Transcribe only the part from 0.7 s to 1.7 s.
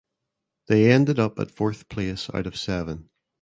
ended up at